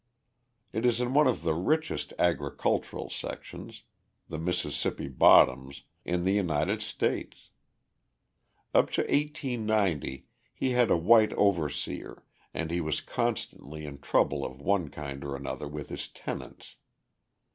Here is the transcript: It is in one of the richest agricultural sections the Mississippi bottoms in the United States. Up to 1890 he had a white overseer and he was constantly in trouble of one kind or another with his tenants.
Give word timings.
It 0.73 0.83
is 0.83 0.99
in 0.99 1.13
one 1.13 1.27
of 1.27 1.43
the 1.43 1.53
richest 1.53 2.11
agricultural 2.17 3.11
sections 3.11 3.83
the 4.27 4.39
Mississippi 4.39 5.07
bottoms 5.07 5.83
in 6.03 6.23
the 6.23 6.33
United 6.33 6.81
States. 6.81 7.51
Up 8.73 8.89
to 8.89 9.01
1890 9.01 10.25
he 10.55 10.71
had 10.71 10.89
a 10.89 10.97
white 10.97 11.33
overseer 11.33 12.25
and 12.51 12.71
he 12.71 12.81
was 12.81 12.99
constantly 12.99 13.85
in 13.85 13.99
trouble 13.99 14.43
of 14.43 14.59
one 14.59 14.89
kind 14.89 15.23
or 15.23 15.35
another 15.35 15.67
with 15.67 15.89
his 15.89 16.07
tenants. 16.07 16.77